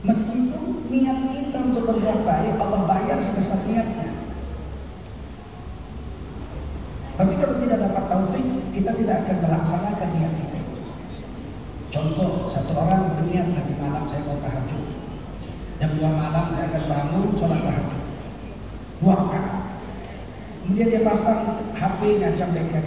Meskipun 0.00 0.64
niat 0.88 1.18
kita 1.28 1.58
untuk 1.60 1.84
berbuat 1.84 2.24
baik, 2.24 2.54
Allah 2.56 2.80
bayar 2.88 3.18
sebesar 3.20 3.60
niatnya. 3.68 4.08
Tapi 7.20 7.32
kalau 7.36 7.60
tidak 7.60 7.78
dapat 7.84 8.04
taufik, 8.08 8.46
kita 8.72 8.90
tidak 8.96 9.16
akan 9.24 9.36
melaksanakan 9.44 10.08
niat 10.16 10.32
itu. 10.40 10.60
Contoh, 11.90 12.48
satu 12.54 12.72
orang 12.72 13.12
berniat 13.18 13.50
nanti 13.50 13.74
malam 13.76 14.08
saya 14.08 14.24
mau 14.24 14.40
tahajud. 14.40 14.84
Jam 15.82 15.90
dua 15.96 16.10
malam 16.12 16.54
saya 16.54 16.64
akan 16.70 16.84
bangun 16.86 17.28
sholat 17.36 17.60
tahajud. 17.60 18.02
Dua 19.00 19.12
rakaat. 19.16 19.60
Kemudian 20.60 20.92
dia 20.92 21.02
pasang 21.02 21.40
HP 21.72 22.00
ngancam 22.20 22.48
bengkel. 22.52 22.84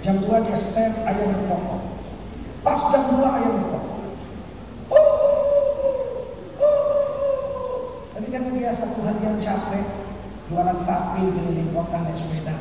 Jam 0.00 0.16
dua 0.22 0.36
dia 0.42 0.58
setel 0.64 0.92
ayam 1.02 1.34
berkokok. 1.34 1.82
Pas 2.64 2.80
jam 2.88 3.02
dua 3.10 3.28
ayam 3.36 3.52
berkokok. 3.58 3.84
Oh, 4.88 5.10
Tapi 8.16 8.23
kan 8.34 8.50
dia 8.50 8.74
satu 8.74 8.98
hari 9.06 9.22
yang 9.22 9.38
capek, 9.38 9.86
jualan 10.50 10.78
tapi 10.82 11.22
keliling 11.22 11.70
kota 11.70 12.02
naik 12.02 12.18
sepeda. 12.18 12.54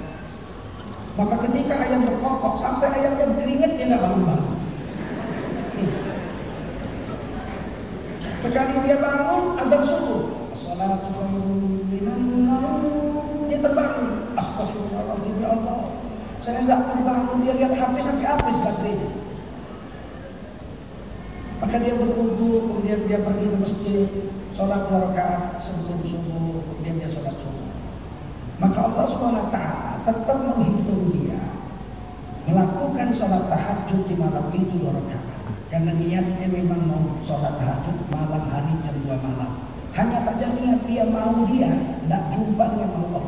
Maka 1.18 1.36
ketika 1.50 1.74
ayam 1.82 2.06
berkokok, 2.06 2.62
sampai 2.62 2.94
ayam 2.94 3.18
yang 3.18 3.34
keringet 3.42 3.72
dia 3.74 3.90
nggak 3.90 4.04
bangun-bangun. 4.06 4.54
Sekali 8.46 8.76
dia 8.86 8.98
bangun, 9.02 9.44
azan 9.66 9.82
subuh. 9.90 10.22
Assalamualaikum 10.54 11.30
Dia 13.50 13.58
terbangun. 13.66 14.10
Astagfirullahaladzim 14.38 15.42
ya 15.42 15.50
Allah. 15.58 15.78
Saya 16.46 16.60
nggak 16.70 16.82
terbangun, 16.86 17.38
dia 17.42 17.54
lihat 17.58 17.74
habis 17.82 18.04
sampai 18.06 18.30
habis 18.30 18.58
baterainya. 18.62 19.10
Maka 21.66 21.76
dia 21.82 21.94
berwudu, 21.98 22.52
kemudian 22.62 23.00
dia 23.10 23.24
pergi 23.24 23.46
ke 23.48 23.58
masjid, 23.58 24.10
sholat 24.54 24.82
dua 24.90 25.10
rakaat 25.10 25.66
sebelum 25.66 26.00
subuh, 26.06 26.62
kemudian 26.62 27.02
dia 27.02 27.10
sholat 27.14 27.36
subuh. 27.42 27.70
Maka 28.62 28.80
Allah 28.86 29.06
SWT 29.10 29.58
tetap 30.04 30.38
menghitung 30.46 31.10
dia 31.10 31.42
melakukan 32.44 33.16
sholat 33.16 33.48
tahajud 33.50 34.02
di 34.06 34.16
malam 34.20 34.46
itu 34.54 34.76
dua 34.78 34.94
rakaat. 34.94 35.26
Karena 35.74 35.92
niatnya 35.98 36.48
memang 36.54 36.82
mau 36.86 37.04
sholat 37.26 37.58
tahajud 37.58 37.98
malam 38.14 38.44
hari 38.54 38.74
jam 38.86 38.96
dua 39.02 39.18
malam. 39.18 39.52
Hanya 39.94 40.26
saja 40.26 40.48
niat 40.54 40.82
dia 40.90 41.06
mau 41.06 41.34
dia, 41.50 41.70
tidak 42.06 42.24
jumpa 42.34 42.66
dengan 42.78 42.92
Allah. 42.98 43.26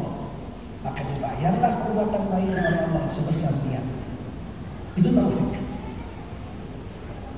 Maka 0.85 1.01
dibayarlah 1.01 1.71
perbuatan 1.81 2.23
baik 2.29 2.49
oleh 2.53 2.81
Allah 2.85 3.03
sebesar 3.17 3.53
niat. 3.65 3.85
Itu 4.93 5.09
taufik. 5.09 5.57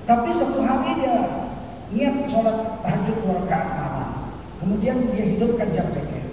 Tapi 0.07 0.29
satu 0.39 0.59
hari 0.63 0.91
dia 1.03 1.15
niat 1.95 2.15
sholat 2.27 2.83
tahajud 2.83 3.15
dua 3.23 3.33
rakaat 3.45 3.67
malam. 3.79 4.09
Kemudian 4.59 4.97
dia 5.13 5.23
hidupkan 5.23 5.69
jam 5.71 5.87
pikir. 5.95 6.25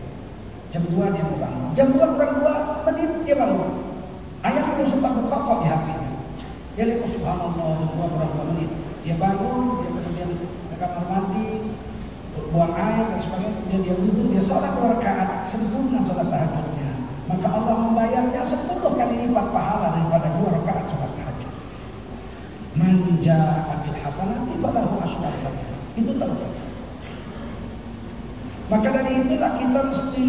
Jam 0.74 0.82
dua 0.90 1.12
dia 1.14 1.22
bangun. 1.22 1.70
Jam 1.78 1.86
dua 1.94 2.06
kurang 2.18 2.32
dua 2.42 2.54
menit 2.90 3.10
dia 3.22 3.36
bangun. 3.38 3.70
Ayah 4.42 4.76
itu 4.76 4.92
sempat 4.92 5.12
berkokok 5.16 5.64
di 5.64 5.68
hatinya. 5.70 6.10
Dia 6.74 6.84
lihat, 6.90 7.06
oh, 7.06 7.10
subhanallah, 7.14 7.68
jam 7.78 7.90
dua 7.94 8.06
kurang 8.10 8.30
dua 8.34 8.44
menit. 8.50 8.70
Dia 9.06 9.14
bangun, 9.14 9.62
dia 9.78 9.88
kemudian 9.94 10.30
ke 10.72 10.74
kamar 10.80 11.04
mandi, 11.06 11.48
buang 12.50 12.74
air 12.74 13.04
dan 13.14 13.20
sebagainya. 13.22 13.54
Kemudian 13.54 13.80
dia 13.86 13.94
wudhu, 13.94 14.22
dia 14.34 14.42
sholat 14.50 14.72
dua 14.74 14.86
rakaat. 14.98 15.28
Sempurna 15.54 15.98
sholat 16.02 16.26
tahajudnya. 16.26 16.90
Maka 17.24 17.46
Allah 17.46 17.76
membayarnya 17.88 18.42
sepuluh 18.50 18.92
kali 18.98 19.14
lipat 19.30 19.46
pahala 19.54 19.86
daripada 19.94 20.28
dua 20.42 20.48
rakaat 20.58 20.84
sholat 20.90 21.10
tahajud. 21.14 21.50
Manja 22.74 23.40
Itu 25.94 26.12
tahu. 26.18 26.34
Maka 28.72 28.88
dari 28.90 29.12
itulah 29.20 29.52
kita 29.60 29.80
mesti 29.92 30.26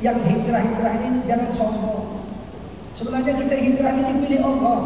yang 0.00 0.18
hijrah-hijrah 0.24 0.94
ini 0.98 1.18
jangan 1.28 1.50
sombong. 1.54 2.26
Sebenarnya 2.96 3.32
kita 3.36 3.56
hijrah 3.56 3.92
ini 3.92 4.12
pilih 4.24 4.40
Allah. 4.42 4.78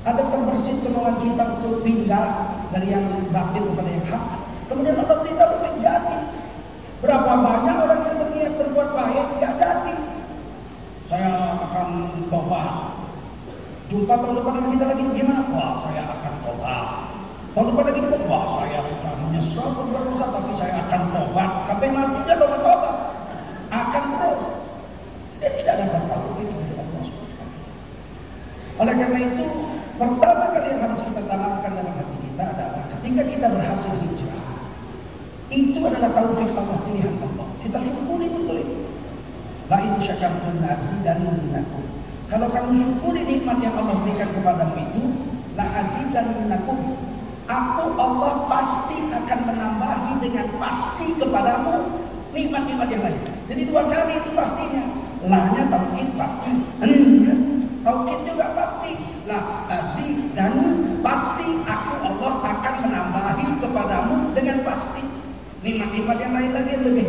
Ada 0.00 0.22
terbersit 0.32 0.80
kemauan 0.80 1.20
kita 1.20 1.44
untuk 1.60 1.84
pindah 1.84 2.28
dari 2.72 2.88
yang 2.88 3.04
batin 3.28 3.62
kepada 3.68 3.90
yang 3.92 4.06
hak. 4.08 4.24
Kemudian 4.72 4.96
Allah 4.96 5.18
tidak 5.28 5.50
menjadi. 5.60 6.16
Berapa 7.00 7.32
banyak 7.32 7.76
orang 7.80 8.00
yang 8.04 8.16
berniat 8.20 8.52
berbuat 8.60 8.88
baik 8.96 9.24
tidak 9.36 9.52
jadi. 9.60 9.94
Saya 11.12 11.30
akan 11.68 11.88
coba. 12.32 12.62
Jumpa 13.92 14.14
depan 14.14 14.70
kita 14.72 14.84
lagi 14.88 15.04
gimana? 15.12 15.42
Wah, 15.52 15.72
saya 15.84 16.02
akan 16.06 16.34
coba. 16.46 16.74
Tahun 17.50 17.66
depan 17.66 17.82
lagi 17.82 18.00
wah, 18.30 18.62
saya 18.62 18.78
akan 18.78 19.14
menyesal 19.26 19.74
berbuat 19.74 20.02
dosa, 20.06 20.26
tapi 20.30 20.50
saya 20.54 20.86
akan 20.86 21.00
tobat. 21.10 21.50
Sampai 21.66 21.90
mati 21.90 22.18
dia 22.22 22.38
tobat-tobat. 22.38 22.94
Akan 23.74 24.04
terus. 24.14 24.42
Dia 25.42 25.50
tidak 25.58 25.74
dapat 25.82 26.02
tahu 26.06 26.38
itu 26.38 26.54
dari 26.54 26.74
Allah 26.78 27.04
Oleh 28.78 28.94
karena 29.02 29.18
itu, 29.18 29.44
pertama 29.98 30.44
kali 30.54 30.68
yang 30.70 30.80
harus 30.86 31.00
kita 31.10 31.22
tanamkan 31.26 31.72
dalam 31.74 31.94
hati 31.98 32.16
kita 32.22 32.42
adalah 32.54 32.84
ketika 32.86 33.22
kita 33.26 33.46
berhasil 33.50 33.92
hijrah, 33.98 34.42
itu 35.50 35.80
adalah 35.82 36.10
taufik 36.14 36.54
Allah 36.54 36.78
pilihan 36.86 37.14
Allah. 37.18 37.46
Kita 37.66 37.78
syukuri 37.82 38.26
betul 38.30 38.56
itu. 38.62 38.76
La 39.66 39.78
in 39.82 39.98
syakartum 40.06 40.54
lazidannakum. 40.62 41.82
Kalau 42.30 42.46
kamu 42.46 42.70
syukuri 42.78 43.26
nikmat 43.26 43.58
yang 43.58 43.74
Allah 43.74 43.98
berikan 44.06 44.30
kepadamu 44.38 44.76
itu, 44.86 45.02
la 45.58 45.66
azidannakum. 45.82 47.09
Aku 47.50 47.98
Allah 47.98 48.46
pasti 48.46 48.96
akan 49.10 49.40
menambahi 49.42 50.22
dengan 50.22 50.46
pasti 50.62 51.06
kepadamu 51.18 51.82
nikmat-nikmat 52.30 52.88
yang 52.94 53.02
lain. 53.02 53.20
Jadi 53.50 53.62
dua 53.66 53.90
kali 53.90 54.22
itu 54.22 54.30
pastinya. 54.38 54.84
Lahnya 55.26 55.66
taukid 55.66 56.14
pasti. 56.14 56.50
Taukid 57.82 58.18
juga 58.22 58.46
pasti. 58.54 58.92
Lah 59.26 59.66
aziz 59.66 60.30
dan 60.38 60.54
pasti 61.02 61.46
aku 61.66 61.92
Allah 62.06 62.32
akan 62.38 62.74
menambahi 62.86 63.46
kepadamu 63.58 64.14
dengan 64.30 64.58
pasti. 64.62 65.02
Nikmat-nikmat 65.66 66.16
yang 66.22 66.32
lain 66.32 66.50
lagi 66.54 66.72
lebih 66.78 67.08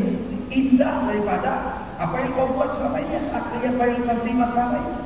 indah 0.49 1.05
daripada 1.05 1.53
apa 2.01 2.17
yang 2.17 2.33
kau 2.33 2.49
buat 2.51 2.81
selama 2.81 2.97
ini, 2.97 3.29
apa 3.29 3.61
yang 3.61 4.03
kau 4.03 4.17
terima 4.25 4.45
selama 4.57 4.77
ini. 4.81 4.97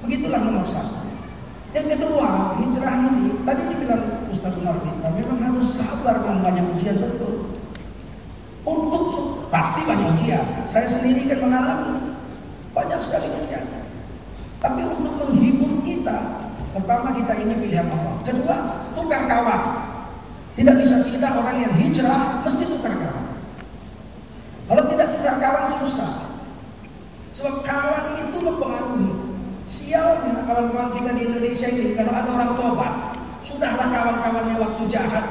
Begitulah 0.00 0.40
nomor 0.40 0.64
satu. 0.72 0.96
Yang 1.76 1.86
kedua, 1.98 2.56
hijrah 2.56 2.96
ini, 3.04 3.36
tadi 3.44 3.62
dibilang 3.68 4.15
Ustaz 4.32 4.54
Umar 4.58 4.76
kita 4.82 5.08
memang 5.14 5.38
harus 5.42 5.68
sabar 5.78 6.18
dengan 6.22 6.38
banyak 6.42 6.64
ujian 6.78 6.96
betul. 6.98 7.34
Untuk 8.66 9.04
pasti 9.50 9.86
banyak 9.86 10.06
ujian. 10.18 10.44
Saya 10.74 10.86
sendiri 10.90 11.30
kan 11.30 11.38
mengalami 11.38 12.18
banyak 12.74 13.00
sekali 13.06 13.26
ujian. 13.30 13.64
Tapi 14.58 14.80
untuk 14.82 15.14
menghibur 15.20 15.84
kita, 15.86 16.16
pertama 16.74 17.14
kita 17.14 17.32
ini 17.38 17.54
pilihan 17.60 17.86
Allah. 17.86 18.14
Kedua, 18.26 18.56
tukar 18.98 19.22
kawan. 19.30 19.62
Tidak 20.56 20.74
bisa 20.74 20.96
kita 21.12 21.28
orang 21.30 21.56
yang 21.62 21.74
hijrah 21.76 22.42
mesti 22.42 22.64
tukar 22.66 22.94
kawan. 22.96 23.26
Kalau 24.66 24.82
tidak 24.90 25.08
tukar 25.14 25.34
kawan 25.38 25.64
susah. 25.84 26.12
Sebab 27.38 27.54
kawan 27.62 28.04
itu 28.26 28.36
mempengaruhi. 28.40 29.08
Sialnya 29.76 30.42
kawan-kawan 30.50 30.90
kita 30.98 31.10
di 31.14 31.22
Indonesia 31.30 31.68
ini 31.70 31.94
kalau 31.94 32.10
ada 32.10 32.26
orang 32.32 32.50
tobat, 32.58 32.65
sudahlah 33.66 33.90
kawan-kawannya 33.90 34.54
waktu 34.62 34.82
jahat 34.94 35.24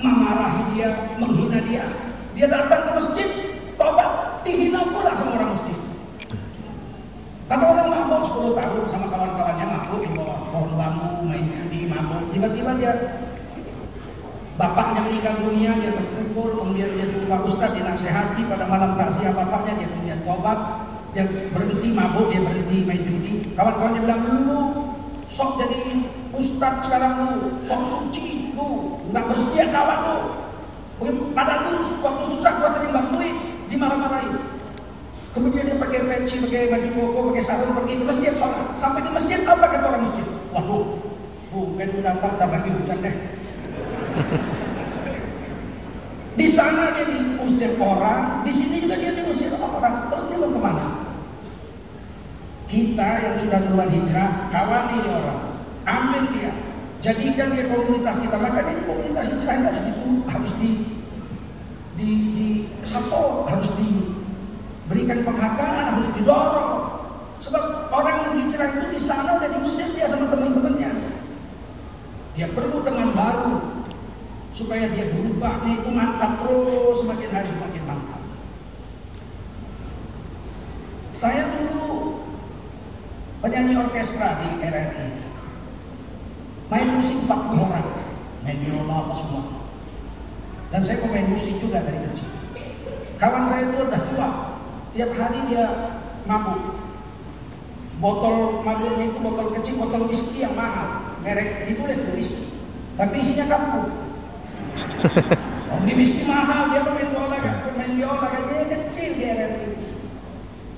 memarahi 0.00 0.62
dia, 0.72 0.88
menghina 1.20 1.60
dia. 1.68 1.84
Dia 2.32 2.46
datang 2.48 2.80
ke 2.88 2.90
masjid, 2.96 3.28
tobat, 3.76 4.40
dihina 4.42 4.80
pula 4.88 5.12
sama 5.12 5.30
orang 5.36 5.50
masjid. 5.54 5.78
Kalau 7.44 7.66
orang 7.76 7.88
mabuk 7.92 8.20
10 8.40 8.56
tahun 8.56 8.84
sama 8.88 9.06
kawan-kawannya 9.12 9.66
mabuk 9.68 10.00
di 10.00 10.10
bawah 10.16 10.40
bambu, 10.74 11.28
main 11.28 11.44
judi, 11.44 11.84
mabuk, 11.84 12.24
tiba-tiba 12.32 12.72
dia 12.80 12.92
bapaknya 14.56 15.00
meninggal 15.04 15.34
dunia, 15.44 15.76
dia 15.76 15.92
terpukul, 15.92 16.56
kemudian 16.56 16.88
dia 16.96 17.06
jumpa 17.12 17.36
ustaz, 17.44 17.76
dinasehati 17.76 18.48
pada 18.48 18.64
malam 18.64 18.96
takziah 18.96 19.36
bapaknya, 19.36 19.84
dia 19.84 19.88
punya 19.92 20.16
tobat, 20.24 20.58
dia 21.12 21.28
berhenti 21.52 21.88
mabuk, 21.92 22.32
dia 22.32 22.40
berhenti 22.40 22.76
main 22.88 23.02
judi. 23.04 23.32
Kawan-kawannya 23.54 24.00
bilang, 24.08 24.20
lu 24.24 24.58
sok 25.36 25.60
jadi 25.60 25.78
ustaz 26.38 26.74
sekarang 26.86 27.12
lu, 27.20 27.30
sok 27.66 27.80
suci 27.90 28.52
lu, 28.54 28.98
nggak 29.10 29.26
bersedia 29.30 29.64
kawan 29.70 29.98
lu. 30.06 30.18
Padahal 31.34 31.74
lu 31.74 31.98
waktu 32.00 32.24
susah 32.34 32.52
gua 32.58 32.70
sering 32.78 32.92
bantuin, 32.94 33.36
dimarah-marahin. 33.68 34.38
Kemudian 35.34 35.66
dia 35.66 35.82
pakai 35.82 36.06
peci, 36.06 36.38
pakai 36.46 36.70
baju 36.70 36.88
koko, 36.94 37.18
pakai 37.34 37.44
sarung, 37.50 37.74
pergi 37.74 37.98
ke 37.98 38.04
masjid 38.06 38.32
sholat. 38.38 38.66
Sampai 38.78 39.02
di 39.02 39.10
masjid 39.10 39.42
apa 39.42 39.66
kata 39.66 39.86
orang 39.90 40.02
masjid? 40.06 40.26
Waduh, 40.54 40.86
bukan 41.50 41.88
udah 41.98 42.14
tak 42.22 42.48
lagi 42.48 42.70
hujan 42.70 42.98
deh. 43.02 43.14
Di 46.34 46.50
sana 46.58 46.90
dia 46.98 47.06
diusir 47.06 47.78
orang, 47.78 48.42
di 48.42 48.50
sini 48.50 48.82
juga 48.82 48.98
dia 48.98 49.14
diusir 49.14 49.54
orang. 49.54 50.10
Terus 50.10 50.26
dia 50.26 50.42
mau 50.42 50.50
ke 50.50 50.58
mana? 50.58 50.86
Kita 52.66 53.08
yang 53.22 53.34
sudah 53.38 53.60
keluar 53.70 53.86
hijrah, 53.86 54.30
kawani 54.50 54.98
orang, 55.06 55.40
ambil 55.84 56.22
dia, 56.32 56.52
jadikan 57.04 57.52
dia 57.52 57.68
komunitas 57.68 58.16
kita. 58.20 58.36
Maka 58.36 58.60
ini 58.68 58.82
komunitas 58.88 59.24
hijrah 59.30 59.56
harus 59.60 59.84
itu 59.88 60.08
harus 60.26 60.52
diasuh, 61.94 63.30
harus 63.46 63.70
diberikan 63.78 65.18
penghargaan, 65.22 65.84
harus 65.96 66.10
didorong. 66.16 66.72
Sebab 67.44 67.92
orang 67.92 68.16
yang 68.24 68.34
hijrah 68.48 68.68
itu 68.72 68.86
di 68.96 69.00
sana 69.04 69.36
udah 69.36 69.48
diusir 69.52 69.88
dia 69.92 70.08
sama 70.08 70.26
teman-temannya. 70.32 70.90
Dia 72.34 72.50
perlu 72.50 72.82
teman 72.82 73.14
baru 73.14 73.56
supaya 74.58 74.90
dia 74.90 75.12
berubah. 75.12 75.62
Dia 75.62 75.74
itu 75.78 75.90
mantap 75.92 76.42
terus, 76.42 76.96
semakin 77.04 77.30
hari 77.30 77.48
semakin 77.52 77.82
mantap. 77.86 78.22
Saya 81.22 81.42
dulu 81.56 82.20
penyanyi 83.44 83.74
orkestra 83.80 84.44
di 84.44 84.48
RRI. 84.60 85.33
Main 86.72 86.88
musik 86.96 87.28
40 87.28 87.60
orang, 87.60 87.88
main 88.40 88.56
biola 88.64 88.94
apa 89.04 89.12
semua. 89.20 89.42
Dan 90.72 90.80
saya 90.88 90.96
pemain 91.04 91.28
musik 91.28 91.60
juga 91.60 91.84
dari 91.84 92.00
kecil. 92.08 92.30
Kawan 93.20 93.52
saya 93.52 93.68
itu 93.68 93.84
udah 93.84 94.02
tua, 94.08 94.28
tiap 94.96 95.10
hari 95.12 95.38
dia 95.52 95.64
mabuk. 96.24 96.60
Botol 98.00 98.64
mabuknya 98.64 99.12
itu 99.12 99.18
botol 99.20 99.52
kecil, 99.60 99.76
botol 99.76 100.08
whisky 100.08 100.40
yang 100.40 100.56
mahal. 100.56 101.14
Merek 101.20 101.68
ditulis 101.68 102.00
whisky. 102.16 102.48
Tapi 102.96 103.16
isinya 103.20 103.44
kampung. 103.48 103.88
Oh, 105.64 105.80
di 105.80 105.96
whisky 105.96 106.22
mahal, 106.28 106.70
dia 106.70 106.86
pemain 106.86 107.08
biola, 107.08 107.34
pemain 107.40 107.92
biola, 107.98 108.30
dia 108.46 108.62
kecil 108.68 109.10
dia 109.16 109.32
RRI. 109.34 109.68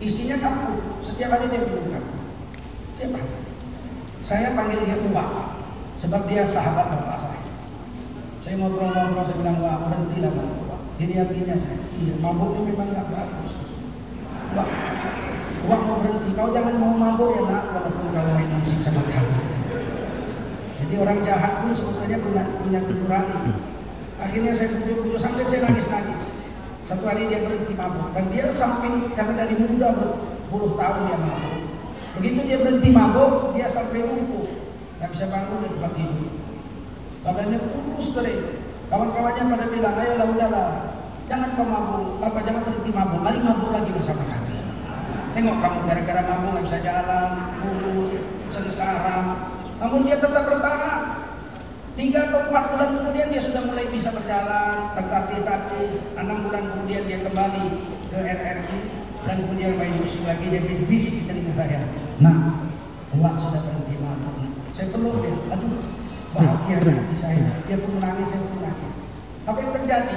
Isinya 0.01 0.37
kampung. 0.41 0.79
Setiap 1.05 1.37
hari 1.37 1.53
dia 1.53 1.61
minum 1.61 1.91
kampung. 1.91 2.23
Siapa? 2.97 3.21
Saya 4.25 4.57
panggil 4.57 4.89
dia 4.89 4.97
tua, 5.05 5.56
sebab 6.05 6.21
dia 6.29 6.45
sahabat 6.53 6.87
bapak 6.93 7.19
saya. 7.25 7.43
Saya 8.45 8.55
ngobrol-ngobrol, 8.63 9.27
saya 9.27 9.37
bilang, 9.43 9.59
wah 9.59 9.77
berhentilah 9.87 10.33
bang. 10.33 10.51
Jadi 10.97 11.13
artinya 11.21 11.57
saya, 11.61 11.79
iya 12.01 12.15
itu 12.17 12.61
memang 12.73 12.89
gak 12.97 13.07
bagus. 13.13 13.53
Wah, 14.57 14.69
wah 15.69 15.81
mau 15.85 16.01
berhenti, 16.01 16.33
kau 16.33 16.49
jangan 16.57 16.81
mau 16.81 16.97
mabuk 16.97 17.37
ya 17.37 17.43
nak, 17.53 17.65
walaupun 17.77 18.17
kau 18.17 18.25
main 18.33 18.49
musik 18.57 18.81
sama 18.81 19.05
kami. 19.05 19.37
Jadi 20.81 20.95
orang 21.03 21.21
jahat 21.27 21.53
pun 21.61 21.77
sebetulnya 21.77 22.17
punya, 22.23 22.43
punya 22.65 22.81
nurani. 22.81 23.53
Akhirnya 24.17 24.53
saya 24.57 24.69
kumpul-kumpul 24.73 25.21
sampai 25.21 25.45
saya 25.53 25.61
nangis-nangis. 25.69 26.21
Satu 26.89 27.05
hari 27.05 27.29
dia 27.29 27.45
berhenti 27.45 27.75
mabuk. 27.77 28.09
Dan 28.17 28.25
dia 28.33 28.49
sampai, 28.57 28.89
karena 29.13 29.33
dari 29.45 29.55
muda 29.59 29.89
berpuluh 29.93 30.73
tahun 30.81 31.01
dia 31.05 31.19
mabuk. 31.21 31.57
Begitu 32.17 32.41
dia 32.49 32.57
berhenti 32.63 32.89
mabuk, 32.89 33.53
dia 33.53 33.69
sampai 33.77 34.01
lumpuh. 34.01 34.49
Tidak 34.97 35.13
bisa 35.13 35.29
bangun 35.29 35.69
tempat 35.77 35.93
tidur. 35.93 36.33
Badannya 37.21 37.59
kurus 37.61 38.09
kering. 38.17 38.43
Kawan-kawannya 38.89 39.43
pada 39.45 39.67
bilang, 39.69 39.97
ayolah 40.01 40.27
udahlah. 40.33 40.69
Jangan 41.29 41.53
kau 41.53 41.69
mabuk. 41.69 42.17
Bapak 42.17 42.49
jangan 42.49 42.65
berhenti 42.65 42.91
mabuk. 42.97 43.21
Mari 43.21 43.39
mabuk 43.45 43.77
lagi 43.77 43.93
bersama 43.93 44.25
kami. 44.25 44.57
Tengok 45.37 45.57
kamu 45.61 45.79
gara-gara 45.85 46.23
mabuk 46.25 46.49
nggak 46.49 46.65
bisa 46.65 46.79
jalan, 46.81 47.31
kurus, 47.61 48.11
sengsara. 48.57 49.19
Namun 49.85 50.09
dia 50.09 50.17
tetap 50.17 50.45
bertahan. 50.49 51.03
Tiga 51.97 52.29
atau 52.29 52.41
empat 52.49 52.65
bulan 52.73 52.89
kemudian 53.01 53.29
dia 53.33 53.41
sudah 53.45 53.63
mulai 53.69 53.89
bisa 53.93 54.09
berjalan, 54.13 54.97
tertatih-tatih. 54.97 55.89
Enam 56.17 56.45
bulan 56.49 56.65
kemudian 56.73 57.05
dia 57.05 57.21
kembali 57.25 57.67
ke 58.13 58.17
RRI 58.17 58.79
dan 59.29 59.37
kemudian 59.45 59.77
main 59.77 59.97
lagi 60.25 60.47
dia 60.49 60.61
bisik 60.65 61.13
di 61.21 61.23
telinga 61.25 61.53
saya. 61.57 61.81
Nah, 62.21 62.65
Allah 63.17 63.33
sudah 63.45 63.61
berhenti 63.61 63.86
mabuk. 64.01 64.35
Saya 64.77 64.93
peluk 64.93 65.15
dia, 65.25 65.33
aduh 65.53 65.73
bahagia 66.37 66.77
hati 66.85 67.15
saya. 67.25 67.49
Dia 67.65 67.77
pun 67.81 67.97
menangis, 67.97 68.29
saya 68.29 68.41
pun 68.45 68.53
menangis. 68.61 68.93
Apa 69.49 69.59
yang 69.63 69.73
terjadi? 69.73 70.17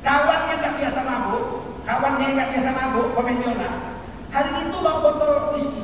Kawannya 0.00 0.54
nggak 0.62 0.76
biasa 0.78 1.00
mabuk, 1.02 1.44
kawannya 1.84 2.26
nggak 2.32 2.50
biasa 2.54 2.70
mabuk, 2.70 3.06
biola. 3.18 3.70
Hari 4.30 4.50
itu 4.62 4.78
bawa 4.78 5.02
botol 5.02 5.32
whisky, 5.58 5.82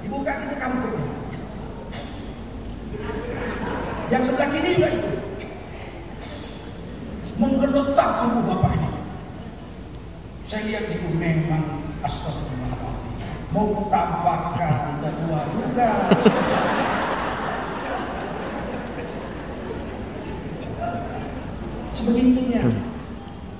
dibuka 0.00 0.32
kita 0.32 0.56
kampungnya. 0.56 1.04
Yang 4.08 4.22
sebelah 4.32 4.48
kiri 4.48 4.76
juga 4.80 4.88
itu. 4.96 5.10
Menggeletak 7.34 8.08
tubuh 8.22 8.42
bapak 8.46 8.72
ini. 8.78 8.90
Saya 10.48 10.62
lihat 10.70 10.86
itu 10.86 11.08
memang 11.18 11.82
astagfirullahaladzim. 12.00 12.43
Tidak 13.54 15.14
tua 15.14 15.40
juga. 15.54 15.88
Sebegitunya 21.94 22.62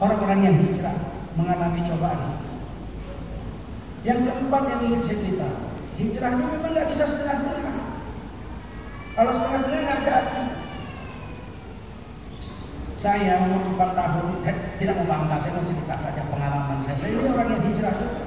orang-orang 0.02 0.40
yang 0.42 0.56
hijrah 0.58 0.98
mengalami 1.38 1.86
cobaan. 1.86 2.42
Yang 4.02 4.18
keempat 4.26 4.62
yang 4.66 4.80
ingin 4.82 5.00
saya 5.06 5.16
cerita, 5.22 5.48
hijrah 5.94 6.30
itu 6.34 6.42
memang 6.42 6.72
nggak 6.74 6.88
bisa 6.90 7.04
setengah-setengah. 7.14 7.76
Kalau 9.14 9.32
setengah-setengah 9.38 9.82
nggak 9.84 10.00
jadi. 10.02 10.42
Saya 13.04 13.36
umur 13.44 13.76
4 13.76 14.00
tahun, 14.00 14.26
eh, 14.48 14.56
tidak 14.80 14.96
mau 14.96 15.12
bangga, 15.12 15.44
saya 15.44 15.52
mau 15.52 15.68
cerita 15.68 15.94
saja 16.02 16.22
pengalaman 16.24 16.88
saya. 16.88 16.96
Saya 16.98 17.12
ini 17.12 17.28
orang 17.28 17.48
yang 17.52 17.62
hijrah. 17.68 18.23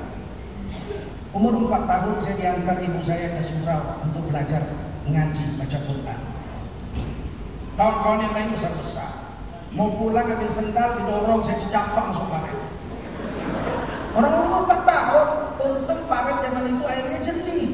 Umur 1.38 1.70
4 1.70 1.86
tahun 1.86 2.18
saya 2.26 2.34
diangkat 2.34 2.82
ibu 2.82 2.98
saya 3.06 3.30
ke 3.38 3.46
surau 3.46 4.02
untuk 4.02 4.26
belajar 4.26 4.58
ngaji, 5.06 5.44
baca 5.62 5.78
Quran. 5.86 6.20
Kawan-kawan 7.78 8.26
yang 8.26 8.34
lain 8.34 8.58
besar-besar. 8.58 9.38
Mau 9.78 9.94
pulang 10.02 10.34
ambil 10.34 10.50
sendal, 10.58 10.98
didorong, 10.98 11.46
saya 11.46 11.62
secapak 11.62 12.10
masuk 12.10 12.26
paret. 12.34 12.58
Orang 14.18 14.34
umur 14.50 14.66
4 14.66 14.82
tahun, 14.82 15.28
untung 15.62 16.02
paret 16.10 16.38
zaman 16.42 16.74
itu 16.74 16.84
airnya 16.90 17.20
jernih. 17.22 17.70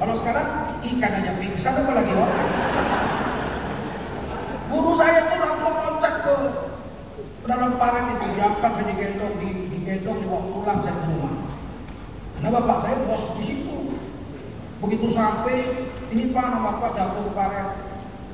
Kalau 0.00 0.14
sekarang 0.24 0.48
ikan 0.80 1.12
aja 1.20 1.32
pingsan 1.36 1.74
apalagi 1.84 2.12
orang. 2.16 2.48
Guru 4.72 4.90
saya 4.96 5.28
tuh 5.28 5.36
langsung 5.36 5.76
loncat 5.76 6.14
ke 6.24 6.34
dalam 7.44 7.76
paret 7.76 8.16
itu 8.16 8.26
diangkat 8.32 8.72
digendong, 8.80 9.34
di, 9.44 9.48
dibawa 9.76 10.40
pulang 10.40 10.80
saya 10.80 10.96
ke 10.96 11.04
rumah. 11.04 11.37
Karena 12.38 12.54
bapak 12.54 12.78
saya 12.86 12.96
bos 13.02 13.24
di 13.34 13.42
situ. 13.50 13.76
Begitu 14.78 15.06
sampai 15.10 15.58
ini 16.14 16.30
pak 16.30 16.46
nama 16.46 16.78
bapak 16.78 16.94
jatuh 16.94 17.26
ke 17.26 17.32
paret. 17.34 17.68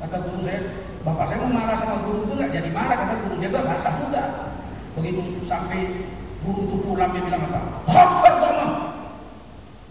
Kata 0.04 0.16
guru 0.20 0.44
saya, 0.44 0.60
bapak 1.00 1.32
saya 1.32 1.40
mau 1.40 1.56
marah 1.56 1.80
sama 1.80 2.04
guru 2.04 2.28
itu 2.28 2.32
nggak 2.36 2.52
jadi 2.52 2.68
marah 2.68 2.96
karena 3.00 3.16
guru 3.24 3.34
dia 3.40 3.48
nggak 3.48 3.64
basah 3.64 3.94
juga. 4.04 4.22
Begitu 5.00 5.20
sampai 5.48 5.80
guru 6.44 6.60
itu 6.68 6.76
pulang 6.84 7.10
dia 7.16 7.24
bilang 7.24 7.48
apa? 7.48 7.60
Khotbah 7.88 8.34
sama, 8.44 8.66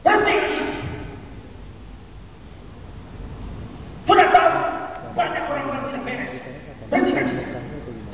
berhenti 0.05 0.35
Sudah 4.03 4.27
tahu 4.35 4.51
banyak 5.15 5.43
orang 5.49 5.65
orang 5.73 5.81
tidak 5.89 6.01
beres. 6.05 6.31
Berhenti 6.91 7.11
kaji. 7.17 7.33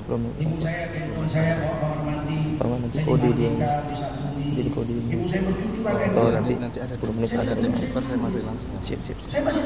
Ibu 0.09 0.55
saya, 0.65 0.89
gendong 0.89 1.29
saya 1.29 1.61
bawa 1.61 1.75
kamar 1.85 1.99
mandi. 2.01 2.57
Kamar 2.57 2.77
mandi 2.81 2.97
Saya 2.97 3.05
kode 3.05 3.29
dia. 3.29 3.45
dimandikan, 3.45 3.81
disabuni. 3.93 4.45
Jadi 4.57 4.69
kode 4.73 4.93
ini. 4.97 5.09
Ibu 5.13 5.25
saya 5.29 5.41
bercuti 5.45 5.77
pakai 5.85 6.07
Oh 6.17 6.25
air. 6.25 6.33
nanti 6.33 6.53
nanti 6.57 6.78
ada 6.89 6.97
10 7.05 7.13
menit 7.21 7.29
ada 7.37 7.53
tim 7.53 7.73
super 7.77 8.01
saya 8.01 8.17
masih 8.17 8.41
langsung. 8.41 8.71
Siap 8.89 8.99
siap. 9.05 9.17
siap. 9.21 9.29
Saya 9.29 9.41
masih 9.45 9.61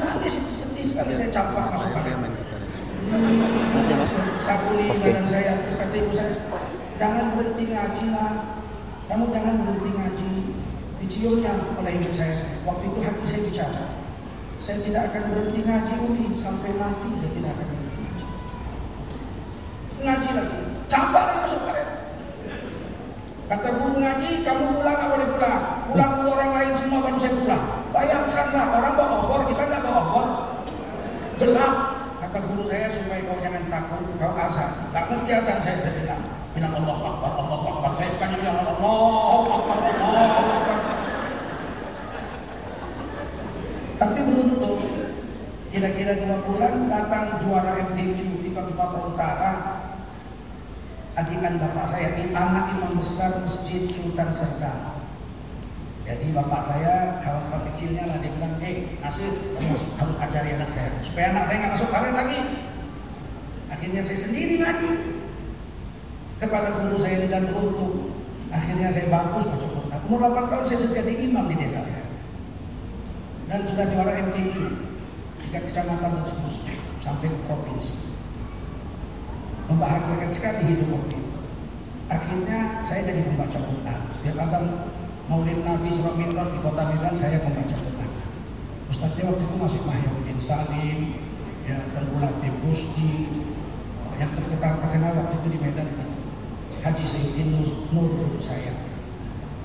sekali 0.92 1.12
saya 1.16 1.30
campak 1.32 1.66
masuk 1.72 2.00
kamar. 2.04 2.30
Nanti 3.08 3.94
mas. 3.96 4.10
Sabuni 4.44 4.84
Oke. 4.92 5.00
badan 5.00 5.26
saya, 5.32 5.52
terus 5.64 5.76
kata 5.80 5.94
ibu 5.96 6.10
saya, 6.12 6.34
jangan 7.00 7.26
berhenti 7.32 7.64
ngaji 7.72 8.02
nak. 8.12 8.34
Kamu 9.08 9.24
jangan 9.32 9.54
berhenti 9.64 9.90
ngaji. 9.96 10.30
Diciumnya 11.00 11.52
oleh 11.80 11.92
ibu 11.96 12.08
saya. 12.12 12.36
Waktu 12.68 12.84
itu 12.92 12.98
hati 13.00 13.22
saya 13.24 13.40
bicara. 13.40 13.84
Saya 14.64 14.76
tidak 14.84 15.02
akan 15.12 15.22
berhenti 15.32 15.60
ngaji 15.64 15.94
Umi 16.04 16.24
sampai 16.44 16.72
mati 16.76 17.08
saya 17.08 17.30
tidak 17.32 17.50
akan 17.56 17.66
berhenti 17.72 17.98
ngaji. 18.04 18.24
Ngaji 20.04 20.28
lagi, 20.28 20.58
campak 20.92 21.24
lagi 21.24 21.52
masuk. 21.56 21.88
Kata 23.44 23.68
guru 23.76 24.00
ngaji, 24.00 24.28
kamu 24.40 24.64
pulang 24.80 24.96
nggak 24.96 25.10
boleh 25.12 25.28
pulang. 25.36 25.62
Pulang 25.92 26.10
dulu 26.16 26.30
orang 26.32 26.50
lain 26.56 26.70
semua 26.80 27.04
baru 27.04 27.18
saya 27.20 27.32
pulang. 28.04 28.22
Bayangkanlah 28.28 28.66
orang 28.76 28.94
bawa 28.96 29.14
obor, 29.24 29.40
kita 29.48 29.62
nggak 29.64 29.82
bawa 29.84 30.00
obor. 30.04 30.26
Gelap. 31.40 31.74
Kata 32.24 32.38
guru 32.50 32.62
saya 32.70 32.88
supaya 32.94 33.20
kau 33.26 33.38
jangan 33.42 33.64
takut, 33.68 34.00
kau 34.16 34.32
azan. 34.32 34.70
Tak 34.92 35.04
mesti 35.12 35.32
azan 35.32 35.58
saya 35.64 35.92
bilang. 35.92 36.22
Bilang 36.54 36.72
Allah 36.78 36.96
Akbar, 37.02 37.32
Allah 37.36 37.60
Akbar. 37.66 37.90
Saya 37.98 38.10
sekali 38.16 38.34
bilang 38.40 38.58
Allah 38.62 38.74
Akbar, 38.78 39.78
Allah 39.78 40.28
Akbar. 40.38 40.78
Tapi 43.94 44.18
beruntung, 44.26 44.76
kira-kira 45.70 46.12
dua 46.18 46.36
bulan 46.42 46.90
datang 46.90 47.24
juara 47.46 47.72
MDQ 47.94 48.18
di 48.42 48.50
Kabupaten 48.50 49.14
Utara. 49.14 49.52
Adikan 51.14 51.62
bapak 51.62 51.94
saya, 51.94 52.10
anak 52.34 52.74
imam 52.74 52.98
besar 52.98 53.38
Masjid 53.46 53.86
Sultan 53.94 54.34
Serdang. 54.34 55.03
Jadi 56.04 56.36
bapak 56.36 56.62
saya, 56.68 57.16
kawan-kawan 57.24 57.64
kecilnya 57.72 58.04
lah, 58.04 58.16
dia 58.20 58.32
bilang, 58.36 58.60
eh 58.60 58.76
Nasir, 59.00 59.32
kamu 59.56 59.76
harus 59.96 60.16
ajari 60.20 60.50
anak 60.52 60.70
saya. 60.76 60.90
Supaya 61.08 61.26
anak 61.32 61.44
saya 61.48 61.56
nggak 61.56 61.72
masuk 61.80 61.88
karet 61.88 62.14
lagi. 62.14 62.38
Akhirnya 63.72 64.00
saya 64.04 64.18
sendiri 64.28 64.54
ngaji. 64.60 64.90
Kepala 66.44 66.68
guru 66.76 66.96
saya 67.00 67.24
dan 67.30 67.48
untuk 67.56 68.14
Akhirnya 68.54 68.94
saya 68.94 69.10
bagus 69.10 69.50
baca 69.50 69.66
Quran. 69.66 70.00
Umur 70.06 70.20
8 70.30 70.46
tahun 70.46 70.64
saya 70.70 70.78
sudah 70.86 70.94
jadi 71.02 71.12
imam 71.26 71.44
di 71.50 71.56
desa 71.58 71.80
saya. 71.82 72.06
Dan 73.50 73.60
sudah 73.66 73.86
juara 73.90 74.12
MTQ 74.30 74.54
tiga 75.42 75.60
kecamatan 75.66 76.22
tersebut 76.22 76.54
sampai 77.02 77.34
ke 77.34 77.38
provinsi. 77.50 77.94
Membahagiakan 79.66 80.30
sekali 80.38 80.62
hidup 80.70 80.88
waktu. 80.94 81.18
Akhirnya 82.14 82.58
saya 82.86 83.00
jadi 83.10 83.20
membaca 83.26 83.58
Quran. 83.58 83.98
Setiap 84.22 84.38
ada 84.38 84.58
Maulid 85.24 85.64
Nabi 85.64 85.88
Surah 85.96 86.20
di 86.52 86.58
kota 86.60 86.82
Medan 86.84 87.16
saya 87.16 87.40
membaca 87.40 87.76
Quran. 87.80 88.10
Ustaznya 88.92 89.22
waktu 89.24 89.44
itu 89.48 89.56
masih 89.56 89.80
Mahyudin 89.88 90.38
Salim, 90.44 90.98
ya 91.64 91.80
Tengku 91.96 92.20
Latif 92.20 92.52
Gusti, 92.60 93.12
yang 94.20 94.30
terkenal 94.36 94.84
terkenal 94.84 95.12
waktu 95.16 95.34
itu 95.40 95.48
di 95.56 95.58
Medan 95.64 95.88
Haji 96.84 97.04
Sayyidin 97.08 97.48
Nur, 97.56 97.72
Nur 97.96 98.36
saya. 98.44 98.76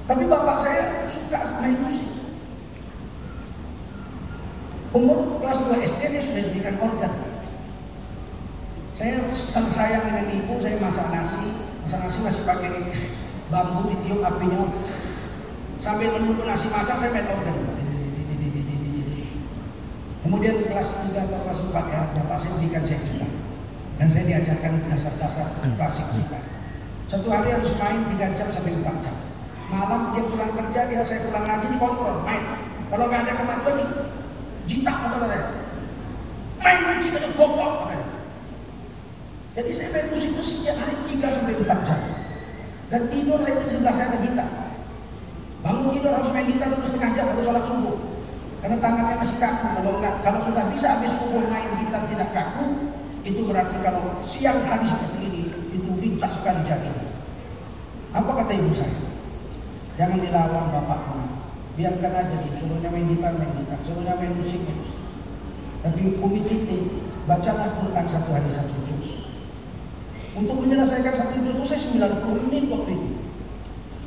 Tapi 0.08 0.24
bapak 0.32 0.58
saya 0.64 0.82
suka 1.12 1.40
main 1.60 1.76
musik. 1.84 2.08
Umur 4.96 5.44
kelas 5.44 5.60
2 5.70 5.86
SD 5.86 6.02
dia 6.08 6.22
sudah 6.24 6.44
diberikan 6.50 6.76
organ. 6.82 7.14
Saya 8.96 9.22
sangat 9.52 9.76
sayang 9.76 10.04
dengan 10.08 10.26
ibu, 10.34 10.54
saya 10.64 10.80
masak 10.80 11.08
nasi, 11.12 11.52
masak 11.84 12.00
nasi 12.00 12.18
masih 12.24 12.44
pakai 12.48 12.72
bambu 13.52 13.92
ditiup 13.92 14.24
apinya. 14.24 14.66
Sambil 15.80 16.12
menunggu 16.12 16.44
nasi 16.44 16.68
masak 16.68 17.00
saya 17.00 17.12
main 17.16 17.32
organ. 17.32 17.56
Kemudian 20.20 20.56
kelas 20.68 20.90
3 21.08 21.16
atau 21.16 21.40
kelas 21.48 21.60
4 21.72 21.96
ya, 21.96 22.02
bapak 22.20 22.38
saya 22.44 22.52
berikan 22.60 22.84
saya 22.84 23.00
juga. 23.08 23.28
Dan 23.96 24.08
saya 24.12 24.24
diajarkan 24.28 24.74
dasar-dasar 24.92 25.48
klasik 25.80 26.08
juga. 26.12 26.40
Satu 27.08 27.28
hari 27.32 27.56
harus 27.56 27.72
main 27.80 28.04
3 28.12 28.36
jam 28.36 28.48
sampai 28.52 28.76
4 28.76 29.06
jam. 29.08 29.16
Malam 29.72 30.12
dia 30.12 30.24
pulang 30.28 30.52
kerja, 30.54 30.82
dia 30.92 31.02
saya 31.08 31.20
pulang 31.24 31.46
lagi 31.48 31.68
dikontrol, 31.72 32.20
main. 32.28 32.44
Kalau 32.92 33.06
nggak 33.08 33.22
ada 33.22 33.34
kemampuan 33.40 33.74
nih, 33.80 33.90
jitak 34.68 34.96
kata 35.00 35.26
saya. 35.32 35.48
Main 36.60 36.80
musik 36.84 37.16
ada 37.16 37.30
bokok. 37.40 37.74
Jadi 39.56 39.72
saya 39.80 39.90
main 39.96 40.06
musik 40.12 40.30
itu 40.36 40.42
setiap 40.44 40.76
hari 40.76 40.96
3 41.08 41.36
sampai 41.40 41.56
4 41.64 41.88
jam. 41.88 42.00
Dan 42.92 43.02
tidur 43.08 43.40
saya 43.40 43.56
di 43.56 43.66
sebelah 43.72 43.94
saya 43.96 44.08
ada 44.12 44.20
gitar. 44.20 44.50
Bangun 45.90 46.06
tidur 46.06 46.14
harus 46.14 46.30
main 46.38 46.46
gitar 46.46 46.70
terus 46.70 46.86
setengah 46.86 47.12
jam 47.18 47.26
harus 47.34 47.44
sholat 47.50 47.64
subuh. 47.66 47.98
Karena 48.62 48.78
tangannya 48.78 49.16
masih 49.26 49.38
kaku. 49.42 49.66
Kalau 49.74 49.92
enggak, 49.98 50.16
kalau 50.22 50.40
sudah 50.46 50.64
bisa 50.70 50.86
habis 50.86 51.18
subuh 51.18 51.42
main 51.50 51.72
gitar 51.82 52.02
tidak 52.14 52.30
kaku, 52.30 52.66
itu 53.26 53.42
berarti 53.42 53.76
kalau 53.82 54.06
siang 54.30 54.62
hari 54.70 54.86
seperti 54.86 55.18
ini 55.26 55.42
itu 55.74 55.90
lintas 55.98 56.30
sekali 56.38 56.62
jadi. 56.70 56.94
Apa 58.14 58.30
kata 58.38 58.54
ibu 58.54 58.70
saya? 58.78 59.02
Jangan 59.98 60.22
dilawan 60.22 60.70
bapakmu. 60.78 61.26
Biarkan 61.74 62.14
aja 62.22 62.38
dia 62.38 62.54
suruhnya 62.62 62.90
main 62.94 63.10
gitar, 63.10 63.34
main 63.34 63.50
gitar, 63.58 63.82
suruhnya 63.90 64.14
main 64.14 64.38
musik, 64.38 64.62
musik. 64.62 64.94
Tapi 65.82 66.00
hukum 66.06 66.38
itu 66.38 66.78
bacalah 67.26 67.74
Quran 67.82 68.06
satu 68.14 68.30
hari 68.30 68.50
satu 68.54 68.78
juz. 68.86 69.26
Untuk 70.38 70.54
menyelesaikan 70.54 71.18
satu 71.18 71.34
juz 71.42 71.50
itu 71.58 71.66
saya 71.66 71.82
90 72.22 72.46
menit 72.46 72.70
waktu 72.70 72.94
itu. 72.94 73.09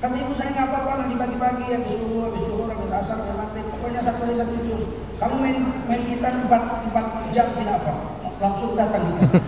Kata 0.02 0.18
ibu 0.18 0.34
saya 0.34 0.50
nggak 0.50 0.66
apa-apa 0.66 0.98
nanti 0.98 1.14
pagi-pagi 1.14 1.78
subuh, 1.86 2.26
habis 2.26 2.42
zuhur, 2.50 2.66
habis 2.74 2.90
asar, 2.90 3.22
habis 3.22 3.38
maghrib, 3.38 3.70
pokoknya 3.70 4.02
satu 4.02 4.26
hari 4.26 4.34
satu 4.34 4.54
juz. 4.66 4.82
Kamu 5.22 5.38
main 5.38 5.62
main 5.86 6.02
gitar 6.10 6.34
empat 6.42 6.62
empat 6.90 7.30
jam 7.30 7.46
tidak 7.54 7.78
apa, 7.86 7.94
langsung 8.42 8.74
datang 8.74 8.98
kita. 9.06 9.22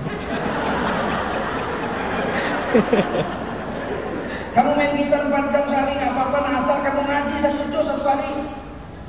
kamu 4.54 4.70
main 4.78 4.94
gitar 4.94 5.26
empat 5.26 5.44
jam 5.50 5.64
sehari 5.66 5.92
nggak 5.99 6.14
apa-apa, 6.14 6.38
nah 6.38 6.62
asal 6.62 6.78
kamu 6.87 7.02
ngaji 7.02 7.34
satu 7.42 7.62
juz 7.75 7.87
satu 7.90 8.06
hari. 8.06 8.32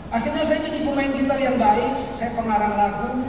Akhirnya 0.09 0.49
saya 0.49 0.65
jadi 0.65 0.81
pemain 0.81 1.13
gitar 1.13 1.37
yang 1.37 1.61
baik, 1.61 1.93
saya 2.17 2.33
pengarang 2.33 2.73
lagu. 2.73 3.21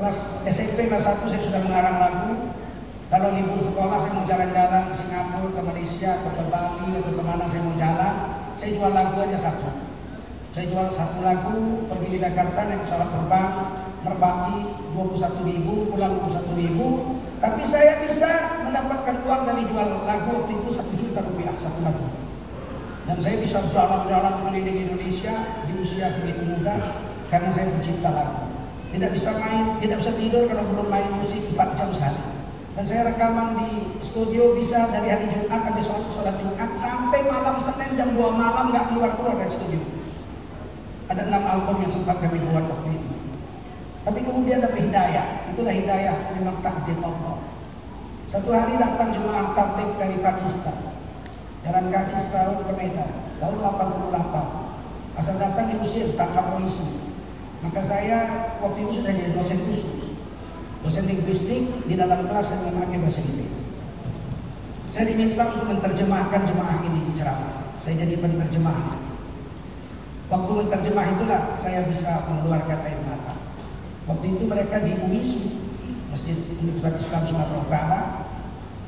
Kelas 0.00 0.16
SMP 0.48 0.88
kelas 0.88 1.04
1 1.04 1.28
saya 1.28 1.44
sudah 1.44 1.60
mengarang 1.60 1.96
lagu. 2.00 2.51
Kalau 3.12 3.28
libur 3.28 3.60
sekolah 3.60 4.08
saya 4.08 4.12
mau 4.16 4.24
jalan-jalan 4.24 4.82
ke 4.88 4.94
Singapura, 5.04 5.52
ke 5.52 5.60
Malaysia, 5.68 6.10
atau 6.16 6.32
ke 6.32 6.44
Bali, 6.48 6.88
atau 6.96 7.12
ke 7.12 7.20
mana 7.20 7.44
saya 7.52 7.60
mau 7.60 7.76
jalan, 7.76 8.14
saya 8.56 8.70
jual 8.72 8.88
lagu 8.88 9.16
aja 9.20 9.38
satu. 9.44 9.68
Saya 10.56 10.64
jual 10.72 10.86
satu 10.96 11.20
lagu, 11.20 11.84
pergi 11.92 12.08
di 12.08 12.18
Jakarta 12.24 12.64
naik 12.64 12.88
pesawat 12.88 13.12
terbang, 13.12 13.52
merbaki 14.08 14.56
21 14.96 15.44
ribu, 15.44 15.92
pulang 15.92 16.24
21 16.24 16.56
ribu. 16.56 16.86
Tapi 17.44 17.62
saya 17.68 18.00
bisa 18.00 18.30
mendapatkan 18.64 19.16
uang 19.28 19.42
dari 19.44 19.62
jual 19.68 19.88
lagu 20.08 20.28
waktu 20.32 20.52
itu 20.56 20.70
satu 20.72 20.92
juta 20.96 21.20
rupiah 21.20 21.52
satu 21.60 21.80
lagu. 21.84 22.08
Dan 23.12 23.16
saya 23.20 23.36
bisa 23.44 23.60
jalan-jalan 23.76 24.34
keliling 24.40 24.88
Indonesia 24.88 25.34
di 25.68 25.72
usia 25.84 26.16
begitu 26.16 26.48
muda 26.48 26.80
karena 27.28 27.52
saya 27.52 27.76
pencipta 27.76 28.08
lagu. 28.08 28.48
Tidak 28.88 29.10
bisa 29.12 29.30
main, 29.36 29.76
tidak 29.84 30.00
bisa 30.00 30.12
tidur 30.16 30.48
kalau 30.48 30.64
belum 30.64 30.88
main 30.88 31.12
musik 31.20 31.44
4 31.52 31.76
jam 31.76 31.92
sehari. 31.92 32.31
Dan 32.72 32.88
saya 32.88 33.04
rekaman 33.04 33.52
di 33.60 33.68
studio 34.08 34.56
bisa 34.56 34.88
dari 34.88 35.12
hari 35.12 35.28
Jumat 35.28 35.60
sampai 35.60 35.84
sholat, 35.84 36.08
sholat 36.16 36.34
Jumat 36.40 36.70
sampai 36.80 37.20
malam 37.28 37.68
Senin 37.68 38.00
jam 38.00 38.16
2 38.16 38.32
malam 38.32 38.72
nggak 38.72 38.88
keluar 38.88 39.12
keluar 39.20 39.36
dari 39.36 39.52
studio. 39.60 39.80
Ada 41.12 41.28
enam 41.28 41.44
album 41.44 41.84
yang 41.84 41.92
sempat 41.92 42.16
kami 42.24 42.40
buat 42.48 42.64
waktu 42.64 42.96
itu. 42.96 43.12
Tapi 44.08 44.18
kemudian 44.24 44.64
ada 44.64 44.72
hidayah. 44.72 45.26
Itulah 45.52 45.74
hidayah 45.76 46.16
memang 46.32 46.64
takdir 46.64 46.96
Allah. 47.04 47.36
Satu 48.32 48.48
hari 48.48 48.80
datang 48.80 49.12
jemaah 49.12 49.52
tablik 49.52 49.92
dari 50.00 50.16
Pakistan. 50.24 50.76
Jalan 51.68 51.92
kaki 51.92 52.32
setahun 52.32 52.56
ke 52.64 52.72
Medan. 52.72 53.10
Tahun 53.36 53.56
88. 53.60 55.20
Asal 55.20 55.36
datang 55.36 55.66
diusir 55.76 56.16
tangkap 56.16 56.56
polisi. 56.56 56.88
Maka 57.60 57.84
saya 57.84 58.48
waktu 58.64 58.80
itu 58.80 59.04
sudah 59.04 59.12
jadi 59.12 59.32
dosen 59.36 59.60
khusus 59.68 60.01
dosen 60.82 61.06
linguistik 61.06 61.62
di 61.86 61.94
dalam 61.94 62.26
kelas 62.26 62.46
yang 62.50 62.62
memakai 62.74 62.98
bahasa 62.98 63.22
Inggris. 63.22 63.52
Saya 64.92 65.08
diminta 65.08 65.42
untuk 65.48 65.72
menerjemahkan 65.72 66.42
jemaah 66.52 66.78
ini 66.84 67.00
di 67.08 67.12
ceramah. 67.16 67.64
Saya 67.86 68.04
jadi 68.04 68.14
penerjemah. 68.20 69.00
Waktu 70.28 70.50
menerjemah 70.52 71.06
itulah 71.16 71.40
saya 71.64 71.80
bisa 71.88 72.12
mengeluarkan 72.28 72.78
air 72.84 73.00
mata. 73.08 73.34
Waktu 74.10 74.26
itu 74.36 74.44
mereka 74.44 74.82
di 74.84 74.92
UIS, 74.92 75.30
Masjid 76.12 76.36
Universitas 76.60 77.08
Islam 77.08 77.22
Sumatera 77.30 77.58
Utara, 77.64 78.00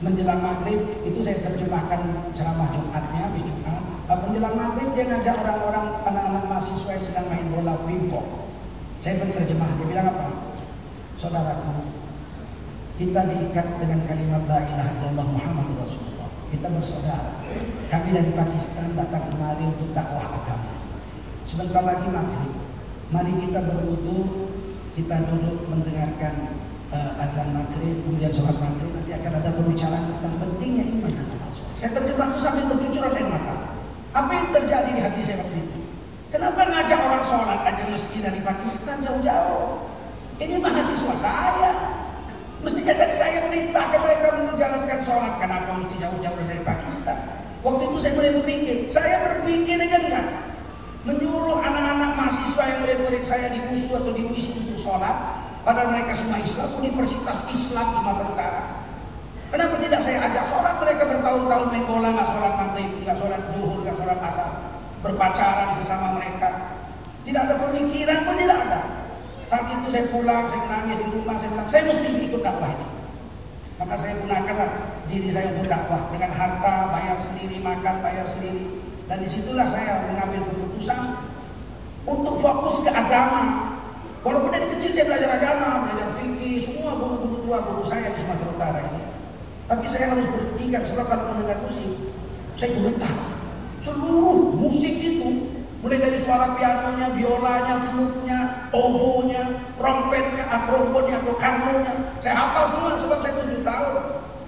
menjelang 0.04 0.44
maghrib 0.44 0.84
itu 1.08 1.24
saya 1.24 1.40
terjemahkan 1.40 2.00
ceramah 2.36 2.68
Jumatnya, 2.74 3.20
habis 3.30 3.44
Jumat. 3.48 3.80
Menjelang 4.28 4.56
maghrib 4.60 4.88
dia 4.92 5.04
ngajak 5.08 5.36
orang-orang 5.40 5.86
anak-anak 6.04 6.44
mahasiswa 6.50 6.90
yang 7.00 7.04
sedang 7.08 7.26
main 7.32 7.46
bola 7.48 7.74
pingpong. 7.88 8.28
Saya 9.00 9.24
penerjemah, 9.24 9.68
dia 9.80 9.86
bilang 9.88 10.06
apa? 10.12 10.43
Saudaraku, 11.20 11.84
kita 12.94 13.20
diikat 13.26 13.66
dengan 13.82 14.06
kalimat 14.06 14.46
la 14.46 14.58
ilaha 14.62 14.90
illallah 15.02 15.26
Muhammad 15.26 15.66
Rasulullah. 15.82 16.30
Kita 16.54 16.70
bersaudara. 16.70 17.30
Kami 17.90 18.08
dari 18.14 18.30
Pakistan 18.30 18.94
datang 18.94 19.26
kemari 19.34 19.66
untuk 19.66 19.90
dakwah 19.90 20.22
agama. 20.22 20.70
Sebentar 21.50 21.82
lagi 21.82 22.06
maghrib. 22.06 22.54
Mari 23.10 23.32
kita 23.42 23.60
berwudu, 23.66 24.46
kita 24.94 25.26
duduk 25.26 25.66
mendengarkan 25.66 26.54
uh, 26.94 27.22
azan 27.26 27.50
maghrib, 27.58 27.98
kemudian 28.06 28.30
sholat 28.38 28.54
maghrib. 28.62 28.94
Nanti 28.94 29.12
akan 29.18 29.32
ada 29.42 29.50
pembicaraan 29.58 30.04
tentang 30.14 30.34
pentingnya 30.38 30.84
iman 30.94 31.10
dan 31.10 31.26
amal 31.34 31.50
Saya 31.82 31.90
terjebak 31.98 32.30
sambil 32.42 32.64
bercucuran 32.70 33.14
air 33.18 33.26
mata. 33.26 33.54
Apa 34.14 34.30
yang 34.30 34.48
terjadi 34.54 34.90
di 34.94 35.00
hati 35.02 35.20
saya 35.26 35.42
waktu 35.42 35.58
itu? 35.58 35.78
Kenapa 36.30 36.62
ngajak 36.66 36.98
orang 37.02 37.24
sholat 37.26 37.60
aja 37.66 37.82
mesti 37.90 38.16
dari 38.22 38.40
Pakistan 38.42 39.02
jauh-jauh? 39.02 39.93
Ini 40.42 40.58
mahasiswa 40.58 41.14
saya. 41.22 41.72
Mestinya 42.64 42.94
dari 42.96 43.14
saya 43.20 43.38
perintahkan 43.46 44.00
mereka 44.02 44.26
menjalankan 44.34 44.98
sholat. 45.06 45.32
Kenapa 45.38 45.70
mesti 45.78 45.94
jauh-jauh 46.00 46.42
dari 46.48 46.62
Pakistan? 46.66 47.18
Waktu 47.62 47.82
itu 47.86 47.96
saya 48.02 48.12
mulai 48.18 48.32
berpikir. 48.42 48.76
Saya 48.90 49.14
berpikir 49.30 49.76
dengan 49.78 50.24
menyuruh 51.04 51.60
anak-anak 51.60 52.10
mahasiswa 52.16 52.64
yang 52.66 52.78
murid-murid 52.82 53.22
saya 53.28 53.46
di 53.52 53.60
USU 53.62 53.92
atau 53.94 54.12
di 54.16 54.22
UIS 54.26 54.48
untuk 54.58 54.78
sholat. 54.82 55.16
Padahal 55.62 55.92
mereka 55.92 56.18
semua 56.18 56.40
Islam, 56.42 56.76
Universitas 56.82 57.38
Islam 57.52 57.86
di 57.92 57.96
Sumatera 58.00 58.26
Utara. 58.32 58.62
Kenapa 59.54 59.74
tidak 59.78 60.00
saya 60.02 60.18
ajak 60.28 60.44
sholat? 60.50 60.74
Mereka 60.82 61.02
bertahun-tahun 61.14 61.66
main 61.70 61.84
bola, 61.86 62.08
nggak 62.10 62.28
sholat 62.34 62.54
maghrib, 62.58 62.90
nggak 63.06 63.16
sholat 63.22 63.40
zuhur, 63.54 63.78
nggak 63.86 63.96
sholat 64.02 64.18
asar. 64.18 64.50
Berpacaran 65.04 65.68
sesama 65.78 66.08
mereka. 66.16 66.48
Tidak 67.22 67.40
ada 67.44 67.54
pemikiran 67.60 68.18
pun 68.24 68.34
tidak 68.40 68.58
ada. 68.66 69.03
Saat 69.54 69.70
itu 69.70 69.86
saya 69.94 70.10
pulang, 70.10 70.50
saya 70.50 70.66
nangis 70.66 70.98
di 70.98 71.14
rumah, 71.14 71.38
saya 71.38 71.54
bilang, 71.54 71.68
saya 71.70 71.82
mesti 71.86 72.26
ikut 72.26 72.42
dakwah 72.42 72.74
ini. 72.74 72.86
Maka 73.78 73.94
saya 74.02 74.18
gunakanlah 74.18 74.70
diri 75.06 75.30
saya 75.30 75.46
untuk 75.54 75.70
dakwah 75.70 76.10
dengan 76.10 76.30
harta, 76.34 76.74
bayar 76.90 77.16
sendiri, 77.30 77.62
makan, 77.62 78.02
bayar 78.02 78.26
sendiri. 78.34 78.82
Dan 79.06 79.22
di 79.22 79.30
situlah 79.30 79.70
saya 79.70 80.10
mengambil 80.10 80.42
keputusan 80.50 81.00
untuk 82.02 82.34
fokus 82.42 82.82
ke 82.82 82.90
agama. 82.98 83.78
Walaupun 84.26 84.58
dari 84.58 84.74
kecil 84.74 84.90
saya 84.90 85.06
belajar 85.06 85.30
agama, 85.38 85.86
belajar 85.86 86.08
fikih, 86.18 86.58
semua 86.66 86.98
buku-buku 86.98 87.46
tua 87.46 87.58
buku 87.62 87.82
saya 87.86 88.10
di 88.10 88.26
Sumatera 88.26 88.50
Utara 88.58 88.80
ini. 88.90 89.02
Tapi 89.70 89.84
saya 89.94 90.18
harus 90.18 90.26
berhentikan 90.34 90.82
sebab 90.90 91.06
kalau 91.06 91.30
mendengar 91.30 91.62
musik, 91.62 91.94
saya 92.58 92.74
gemetar. 92.74 93.16
Seluruh 93.86 94.50
musik 94.58 94.94
itu, 94.98 95.30
mulai 95.84 96.00
dari 96.00 96.24
suara 96.24 96.56
pianonya, 96.56 97.12
biolanya, 97.12 97.74
flutnya, 97.92 98.38
obonya, 98.72 99.42
trompetnya, 99.76 100.44
akrofonnya, 100.48 101.20
atau 101.20 101.36
karnonya, 101.36 101.92
saya 102.24 102.34
hafal 102.40 102.64
semua 102.72 102.96
sebab 103.04 103.18
saya 103.20 103.32
tujuh 103.44 103.60
tahun 103.60 104.02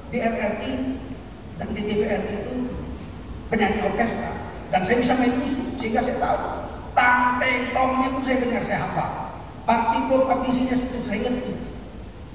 di 0.08 0.16
RRI 0.24 0.72
dan 1.60 1.68
di 1.76 1.80
TVRI 1.84 2.32
itu 2.40 2.56
penyanyi 3.52 3.84
orkestra. 3.84 4.32
Dan 4.72 4.80
saya 4.88 4.96
bisa 4.96 5.12
main 5.12 5.36
musik 5.36 5.68
sehingga 5.76 6.00
saya 6.08 6.16
tahu. 6.16 6.40
Tang 6.96 7.36
tongnya 7.76 8.08
pun 8.16 8.22
saya 8.24 8.36
dengar 8.40 8.62
saya 8.64 8.80
hafal. 8.88 9.10
Partitur 9.68 10.20
partisinya 10.24 10.76
itu 10.80 10.98
saya 11.04 11.20
ngerti. 11.20 11.52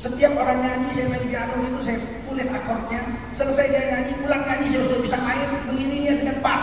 Setiap 0.05 0.33
orang 0.37 0.61
nyanyi 0.61 0.93
saya 0.93 1.09
main 1.09 1.25
piano 1.25 1.53
itu 1.57 1.79
saya 1.89 1.97
tulis 2.29 2.49
akordnya 2.53 3.01
selesai 3.37 3.65
dia 3.69 3.81
nyanyi 3.89 4.13
pulang 4.21 4.43
nyanyi 4.45 4.67
saya 4.73 4.81
sudah 4.85 4.99
bisa 5.01 5.17
main 5.17 5.49
mengiringinya 5.65 6.13
dengan 6.21 6.37
pas. 6.45 6.61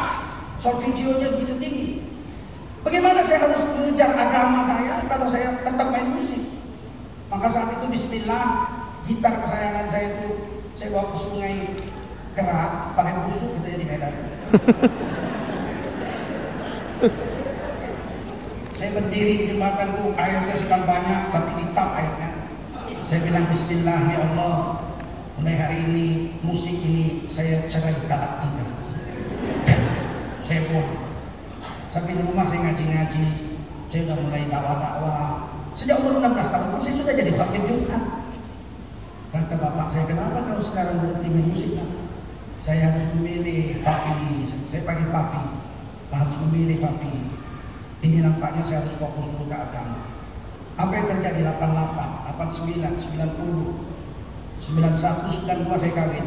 Solfegionya 0.62 1.35
begitu 1.35 1.54
tinggi 1.59 2.08
bagaimana 2.87 3.27
saya 3.27 3.39
harus 3.47 3.63
mengejar 3.75 4.11
agama 4.15 4.69
saya 4.71 5.03
kalau 5.09 5.27
saya 5.33 5.49
tetap 5.63 5.89
main 5.91 6.09
musik? 6.15 6.43
Maka 7.29 7.47
saat 7.53 7.69
itu 7.79 7.87
Bismillah 7.93 8.45
gitar 9.09 9.35
kesayangan 9.41 9.87
saya 9.93 10.07
itu 10.17 10.29
saya 10.79 10.89
bawa 10.95 11.07
ke 11.11 11.19
sungai 11.27 11.55
kerak 12.39 12.73
pakai 12.95 13.15
busuk 13.27 13.51
gitu 13.59 13.67
ya 13.67 13.77
di 13.77 13.87
Medan. 13.87 14.15
Saya 18.79 18.95
berdiri 18.95 19.43
di 19.43 19.45
jembatan 19.51 19.91
itu 19.91 20.15
airnya 20.15 20.55
sedang 20.63 20.87
banyak 20.87 21.35
tapi 21.35 21.51
hitam 21.59 21.89
airnya. 21.99 22.31
Saya 23.11 23.27
bilang 23.27 23.51
Bismillah 23.51 24.07
ya 24.07 24.19
Allah 24.23 24.87
mulai 25.39 25.55
hari 25.55 25.79
ini 25.87 26.07
musik 26.43 26.77
ini 26.83 27.31
saya 27.39 27.63
cerai 27.71 27.95
tak 28.11 28.43
tidak 28.43 28.71
saya 30.51 30.61
buang 30.67 31.08
sampai 31.95 32.16
di 32.16 32.23
rumah 32.25 32.47
saya 32.49 32.61
ngaji-ngaji 32.64 33.25
saya 33.88 34.00
sudah 34.04 34.16
mulai 34.21 34.45
dakwah-dakwah. 34.52 35.49
Sejak 35.80 36.02
umur 36.02 36.21
16 36.21 36.52
tahun 36.52 36.80
saya 36.85 36.95
sudah 37.00 37.14
jadi 37.16 37.33
fakir 37.37 37.62
Jumat 37.64 38.02
kata 39.28 39.54
bapak 39.61 39.92
saya 39.92 40.04
kenapa 40.09 40.40
kalau 40.40 40.64
sekarang 40.73 41.04
berhenti 41.04 41.28
main 41.28 41.47
musik 41.52 41.73
saya 42.64 42.92
harus 42.92 43.07
memilih 43.16 43.80
papi. 43.85 44.49
Saya 44.68 44.83
panggil 44.85 45.09
papi. 45.09 45.42
Harus 46.12 46.37
memilih 46.49 46.80
papi. 46.80 47.12
Ini 48.04 48.25
nampaknya 48.25 48.62
saya 48.68 48.78
harus 48.85 48.97
fokus 49.00 49.25
dulu 49.28 49.49
ke 49.49 49.57
agama 49.57 50.18
apa 50.78 50.95
yang 50.95 51.11
terjadi? 51.11 51.42
88 51.59 52.38
89 52.38 53.18
90 53.18 54.78
91 54.78 55.42
92 55.42 55.83
saya 55.83 55.92
kawin 55.99 56.26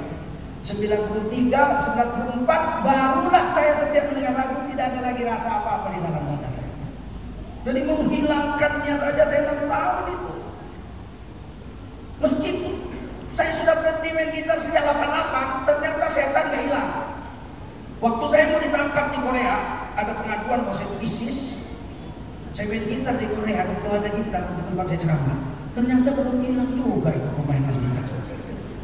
93 0.69 1.49
94 1.49 2.85
barulah 2.85 3.45
saya 3.57 3.71
setiap 3.81 4.05
mendengar 4.13 4.33
lagu 4.37 4.55
tidak 4.69 4.85
ada 4.93 4.99
lagi 5.01 5.21
rasa 5.25 5.49
apa-apa 5.49 5.87
di 5.89 5.99
dalam 6.05 6.23
dada 6.29 6.49
saya. 6.53 6.69
Jadi 7.65 7.79
menghilangkannya 7.85 8.93
saja 9.01 9.23
saya 9.25 9.41
tak 9.49 9.57
tahu 9.65 9.97
itu. 10.05 10.31
Meskipun 12.21 12.73
saya 13.33 13.51
sudah 13.57 13.75
berhenti 13.81 14.09
main 14.13 14.29
gitar 14.37 14.57
sejak 14.61 14.83
88 14.85 15.65
ternyata 15.65 16.05
setan 16.13 16.45
gak 16.53 16.61
hilang. 16.61 16.89
Waktu 18.01 18.25
saya 18.33 18.43
mau 18.53 18.61
ditangkap 18.61 19.05
di 19.13 19.19
Korea 19.21 19.55
ada 19.97 20.11
pengaduan 20.21 20.59
bahwa 20.65 20.77
saya 20.77 20.89
ISIS. 21.01 21.39
Saya 22.53 22.69
main 22.69 22.85
di 22.85 23.27
Korea 23.33 23.65
ada 23.65 24.09
gitar 24.13 24.41
di 24.45 24.61
tempat 24.69 24.85
saya 24.93 24.99
ceramah. 25.01 25.37
Ternyata 25.73 26.09
belum 26.13 26.37
hilang 26.45 26.71
juga 26.77 27.09
itu 27.17 27.29
pemain 27.33 27.65
gitar. 27.65 28.05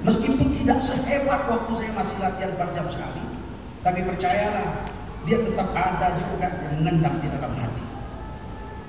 Meskipun 0.07 0.48
tidak 0.68 0.84
sehebat 0.84 1.48
waktu 1.48 1.72
saya 1.80 1.92
masih 1.96 2.18
latihan 2.20 2.52
4 2.60 2.76
jam 2.76 2.88
sekali. 2.92 3.24
Tapi 3.88 4.04
percayalah 4.04 4.92
dia 5.24 5.40
tetap 5.40 5.72
ada 5.72 6.20
juga 6.20 6.44
yang 6.44 6.84
mengendap 6.84 7.16
di 7.24 7.27
dalam 7.32 7.56
hati. 7.56 7.84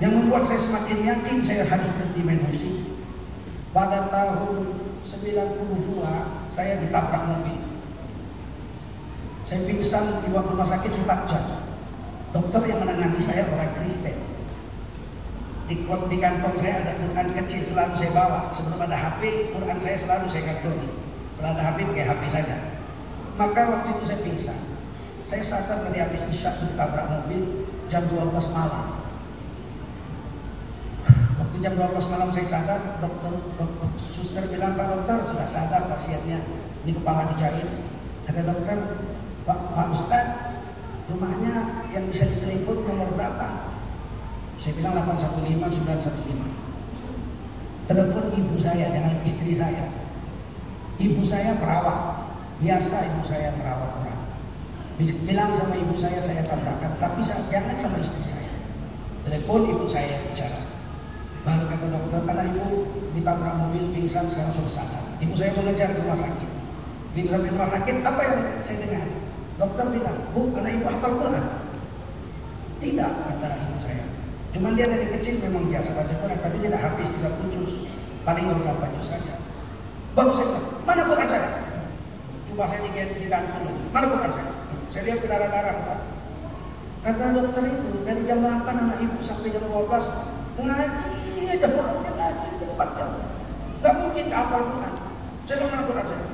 Yang 0.03 0.12
membuat 0.19 0.51
saya 0.51 0.59
semakin 0.67 0.99
yakin 1.07 1.37
saya 1.47 1.62
harus 1.71 1.87
berhenti 1.95 2.21
main 2.27 2.43
musik. 2.51 2.75
Pada 3.71 4.11
tahun 4.11 4.75
92 5.23 6.03
saya 6.59 6.83
ditabrak 6.83 7.23
mobil. 7.31 7.62
Saya 9.47 9.62
pingsan 9.62 10.05
di 10.27 10.35
waktu 10.35 10.51
rumah 10.51 10.69
sakit 10.75 10.93
4 10.99 11.31
jam. 11.31 11.45
Dokter 12.35 12.62
yang 12.67 12.83
menangani 12.83 13.23
saya 13.23 13.47
orang 13.55 13.71
Kristen. 13.79 14.19
Di, 15.71 15.75
di 15.87 16.17
kantong 16.19 16.59
saya 16.59 16.75
ada 16.83 16.99
Quran 17.07 17.29
kecil 17.38 17.71
selalu 17.71 17.95
saya 18.03 18.11
bawa. 18.11 18.51
Sebelum 18.59 18.83
ada 18.83 18.99
HP 18.99 19.55
Quran 19.55 19.79
saya 19.87 19.97
selalu 20.03 20.27
saya 20.35 20.43
kantong 20.43 21.07
setelah 21.38 21.55
ada 21.55 21.79
pakai 21.79 22.03
HP 22.03 22.22
saja. 22.35 22.57
Maka 23.38 23.61
waktu 23.70 23.88
itu 23.94 24.03
saya 24.11 24.18
pingsan. 24.27 24.59
Saya 25.31 25.46
sadar 25.46 25.87
dari 25.87 26.03
habis 26.03 26.27
isya 26.35 26.59
ditabrak 26.66 27.07
mobil 27.07 27.62
jam 27.94 28.11
12 28.11 28.27
malam. 28.51 28.98
Waktu 31.38 31.57
jam 31.62 31.79
12 31.79 32.11
malam 32.11 32.35
saya 32.35 32.46
sadar 32.51 32.81
dokter, 32.98 33.38
dokter 33.55 33.87
suster 34.18 34.51
bilang 34.51 34.74
Pak 34.74 34.90
dokter 34.90 35.31
sudah 35.31 35.46
sadar 35.55 35.87
pasiennya. 35.87 36.42
Ini 36.83 36.98
kepala 36.98 37.31
dijahit. 37.31 37.70
Kata 38.27 38.42
dokter 38.42 38.79
Pak, 39.46 39.59
Pak 39.79 39.87
Ustaz 39.94 40.27
rumahnya 41.07 41.87
yang 41.94 42.11
bisa 42.11 42.27
ditelepon 42.35 42.83
nomor 42.83 43.14
berapa? 43.14 43.46
Saya 44.66 44.74
bilang 44.74 44.98
815 45.07 45.55
915 45.55 46.68
telepon 47.88 48.27
ibu 48.37 48.59
saya 48.61 48.90
dengan 48.92 49.16
istri 49.24 49.55
saya 49.57 50.08
ibu 50.99 51.23
saya 51.31 51.55
perawat 51.59 51.99
biasa 52.59 52.97
ibu 53.11 53.23
saya 53.31 53.55
merawat 53.55 53.91
orang 54.03 54.21
bilang 54.99 55.51
sama 55.59 55.75
ibu 55.79 55.95
saya 56.03 56.19
saya 56.27 56.43
tambahkan 56.51 56.91
tapi 56.99 57.21
saya, 57.27 57.43
jangan 57.51 57.75
sama 57.83 57.97
istri 58.03 58.23
saya 58.27 58.53
telepon 59.27 59.63
ibu 59.67 59.87
saya 59.91 60.19
bicara 60.31 60.69
Baru 61.47 61.65
kata 61.65 61.87
dokter, 61.89 62.21
karena 62.29 62.45
ibu 62.51 62.67
ditabrak 63.17 63.55
mobil 63.57 63.89
pingsan 63.97 64.29
sudah 64.37 64.53
sadar. 64.77 65.01
Ibu 65.23 65.33
saya 65.39 65.57
mengejar 65.57 65.97
ke 65.97 66.03
rumah 66.05 66.21
sakit. 66.21 66.51
Di 67.17 67.25
rumah 67.25 67.69
sakit, 67.73 67.97
apa 68.05 68.21
yang 68.21 68.37
saya 68.69 68.77
dengar? 68.85 69.07
Dokter 69.57 69.87
bilang, 69.89 70.19
bu, 70.37 70.53
anak 70.61 70.77
ibu 70.77 70.85
hafal 70.93 71.13
Quran. 71.17 71.45
Tidak, 72.85 73.11
kata 73.17 73.49
ibu 73.65 73.77
saya. 73.81 74.05
Cuma 74.53 74.77
dia 74.77 74.93
dari 74.93 75.09
kecil 75.09 75.41
memang 75.41 75.73
biasa 75.73 75.89
baca 75.95 76.15
Quran, 76.21 76.39
tapi 76.43 76.57
tidak 76.61 76.81
habis, 76.85 77.09
tidak 77.17 77.33
juz. 77.49 77.73
Paling 78.29 78.45
beberapa 78.45 78.85
juz 78.99 79.07
saja. 79.09 79.38
Baru 80.16 80.31
saya 80.37 80.47
bilang, 80.49 80.66
mana 80.87 81.03
Quran 81.09 81.29
saya? 81.29 81.51
Coba 82.49 82.64
saya 82.71 82.81
diganti 82.85 83.16
di 83.21 83.29
dulu. 83.29 83.71
Mana 83.92 84.07
Quran 84.12 84.31
saya? 84.33 84.53
Saya 84.92 85.03
lihat 85.09 85.18
berdarah-darah. 85.25 85.77
Kata 86.99 87.25
dokter 87.31 87.64
itu, 87.68 87.90
dari 88.03 88.23
jam 88.27 88.42
8 88.42 88.66
anak 88.68 88.99
ibu 89.01 89.18
sampai 89.23 89.55
jam 89.55 89.62
12, 89.71 90.29
ngaji 90.59 91.47
aja 91.55 91.68
pokoknya 91.71 92.11
ngaji 92.18 92.49
empat 92.66 92.88
jam 92.99 93.11
nggak 93.79 93.94
mungkin 93.94 94.27
hafal 94.35 94.62
Quran 94.66 94.94
saya 95.47 95.59
mana 95.62 95.87
Quran 95.87 96.07
saya 96.11 96.27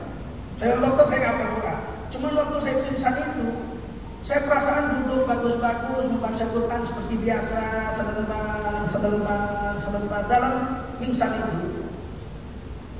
saya 0.57 0.75
dokter 0.81 1.07
saya 1.13 1.29
hafal 1.29 1.49
Quran 1.61 1.79
cuma 2.09 2.29
waktu 2.33 2.57
saya 2.65 2.77
pingsan 2.89 3.15
itu 3.21 3.47
saya 4.25 4.41
perasaan 4.49 5.05
duduk 5.05 5.29
bagus-bagus 5.29 6.05
membaca 6.09 6.45
Quran 6.49 6.81
seperti 6.89 7.15
biasa 7.21 7.61
sebentar 8.01 8.81
sebentar 8.97 9.73
sebentar 9.85 10.23
dalam 10.33 10.55
pingsan 10.97 11.33
itu 11.37 11.84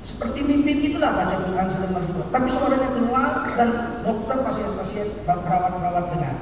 seperti 0.09 0.39
mimpi 0.45 0.93
itulah 0.93 1.17
baca 1.17 1.37
Quran 1.45 1.69
sebentar 1.73 2.03
juga 2.05 2.25
tapi 2.33 2.49
suaranya 2.53 2.89
keluar 2.93 3.31
dan 3.57 3.69
dokter 4.05 4.37
pasien-pasien 4.45 5.09
perawat-perawat 5.25 6.05
dengar 6.13 6.37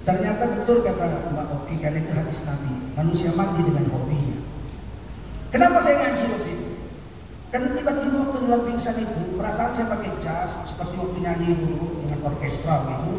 Ternyata 0.00 0.48
betul 0.48 0.80
kata 0.80 1.28
Mbak 1.28 1.46
Oki 1.60 1.76
kan 1.76 1.92
itu 1.92 2.08
hadis 2.16 2.40
Nabi. 2.48 2.72
Manusia 2.96 3.36
mati 3.36 3.60
dengan 3.60 3.84
hobinya. 3.92 4.38
Kenapa 5.52 5.84
saya 5.84 5.96
ngaji 6.00 6.22
waktu 6.32 6.50
itu? 6.56 6.68
Karena 7.50 7.68
tiba-tiba 7.76 8.16
waktu 8.22 8.38
luar 8.46 8.62
pingsan 8.64 8.96
itu, 9.02 9.20
perasaan 9.34 9.74
saya 9.74 9.86
pakai 9.90 10.12
jas, 10.22 10.50
seperti 10.72 10.94
waktu 10.94 11.18
nyanyi 11.20 11.58
dulu 11.58 12.00
dengan 12.00 12.20
orkestra 12.32 12.74
gitu. 12.86 13.12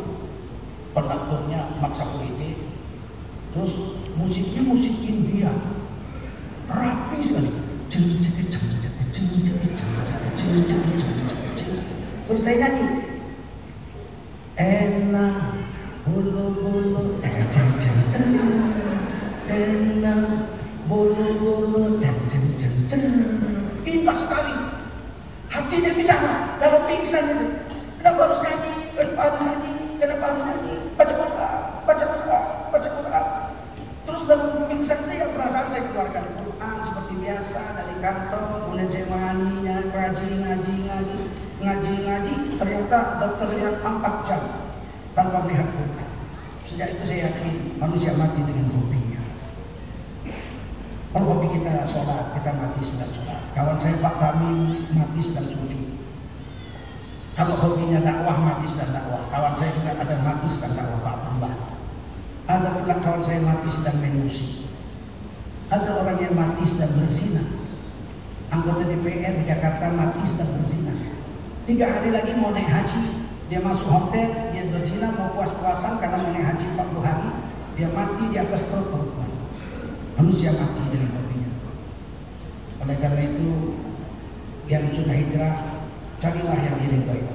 Pendaktornya 0.95 1.59
maksa 1.83 2.03
politik. 2.17 2.57
Terus 3.53 3.73
musiknya 4.17 4.61
musik 4.65 4.95
India. 5.05 5.51
Rapi 6.71 7.17
sekali. 7.29 7.51
Terus 12.27 12.41
saya 12.47 12.55
nyanyi. 12.63 12.85
Enak 14.61 15.61
bulu-bulu 16.01 17.21
enak 19.51 20.21
bulu-bulu 20.89 22.01
indah 22.01 24.17
sekali 24.25 24.55
hatinya 25.51 25.91
bicara 25.93 26.33
dalam 26.57 26.81
pingsan 26.89 27.25
itu 27.31 27.45
kenapa 28.01 28.21
harus 28.25 28.39
nyanyi 28.41 28.73
kenapa 28.97 29.21
harus 29.21 29.39
nyanyi 29.45 29.73
kenapa 29.99 30.23
harus 30.25 30.41
nyanyi 30.41 30.73
baca 30.97 31.13
Quran 31.13 31.57
baca 31.85 32.05
Quran 32.07 32.43
baca 32.73 32.89
Quran 32.97 33.25
terus 34.01 34.21
dalam 34.25 34.49
pingsan 34.65 34.99
saya 35.05 35.25
perasaan 35.29 35.67
saya 35.69 35.83
keluarkan 35.91 36.25
Quran 36.33 36.75
seperti 36.81 37.13
biasa 37.21 37.61
dari 37.77 37.95
kantong 38.01 38.47
kemudian 38.65 38.89
saya 38.89 39.05
menyanyi 39.05 39.49
ngaji 39.61 40.27
ngaji 40.41 40.73
ngaji 40.89 41.19
ngaji-ngaji 41.61 42.33
dokternya 43.41 43.81
4 43.81 44.29
jam 44.29 44.41
tanpa 45.17 45.41
melihat 45.41 45.65
Quran. 45.73 46.09
Sejak 46.69 46.93
itu 46.93 47.03
saya 47.09 47.19
yakin 47.25 47.73
manusia 47.81 48.13
mati 48.13 48.37
dengan 48.45 48.69
hobinya. 48.69 49.21
Kalau 51.11 51.25
hobi 51.25 51.47
kita 51.57 51.89
sholat, 51.89 52.37
kita 52.37 52.51
mati 52.53 52.81
sedang 52.85 53.11
sholat. 53.17 53.41
Kawan 53.57 53.81
saya 53.81 53.97
Pak 53.97 54.15
Kami 54.21 54.53
mati 54.93 55.19
sedang 55.25 55.47
sujud. 55.49 55.81
Kalau 57.33 57.57
hobinya 57.57 57.99
dakwah 58.05 58.37
mati 58.37 58.77
sedang 58.77 58.93
dakwah. 58.93 59.25
Kawan 59.33 59.57
saya 59.57 59.73
juga 59.73 59.91
ada 59.97 60.15
mati 60.21 60.47
sedang 60.55 60.73
dakwah 60.77 60.99
Pak 61.01 61.17
Tambah. 61.25 61.53
Ada 62.45 62.69
pula 62.77 62.95
kawan 63.01 63.21
saya 63.25 63.39
mati 63.41 63.67
sedang 63.73 63.97
main 63.99 64.15
musik. 64.21 64.51
Ada 65.73 65.89
orang 65.97 66.17
yang 66.21 66.35
mati 66.37 66.63
sedang 66.77 66.93
berzina. 66.93 67.43
Anggota 68.53 68.83
DPR 68.85 69.33
di 69.33 69.43
Jakarta 69.49 69.89
mati 69.89 70.19
sedang 70.29 70.51
berzina. 70.61 70.93
Tiga 71.67 71.85
hari 71.87 72.09
lagi 72.09 72.31
mau 72.39 72.51
naik 72.51 72.67
haji, 72.67 73.20
dia 73.51 73.59
masuk 73.59 73.83
hotel, 73.83 74.31
dia 74.55 74.63
berzina 74.71 75.11
mau 75.11 75.35
puas-puasan 75.35 75.99
karena 75.99 76.23
mau 76.23 76.31
naik 76.31 76.55
haji 76.55 76.65
40 76.71 77.03
hari, 77.03 77.29
dia 77.75 77.87
mati 77.91 78.23
di 78.31 78.37
atas 78.39 78.63
perut 78.71 78.87
perempuan. 78.87 79.27
Manusia 80.15 80.55
mati 80.55 80.79
dengan 80.87 81.19
hobinya. 81.19 81.51
Oleh 82.79 82.95
karena 83.03 83.21
itu, 83.27 83.75
yang 84.71 84.87
sudah 84.95 85.15
hijrah, 85.19 85.55
carilah 86.23 86.59
yang 86.63 86.79
diridhoi. 86.79 87.27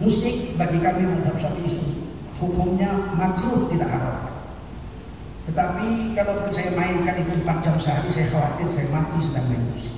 Musik 0.00 0.56
bagi 0.56 0.80
kami 0.80 1.04
mazhab 1.04 1.36
Syafi'i 1.36 2.00
hukumnya 2.40 3.12
makruh 3.12 3.68
tidak 3.68 3.92
haram. 3.92 4.32
Tetapi 5.52 6.16
kalau 6.16 6.48
saya 6.56 6.72
mainkan 6.72 7.28
itu 7.28 7.44
4 7.44 7.60
jam 7.60 7.76
sehari, 7.84 8.08
saya 8.16 8.32
khawatir 8.32 8.72
saya 8.72 8.88
mati 8.88 9.20
sedang 9.28 9.52
main 9.52 9.62
musik. 9.68 9.94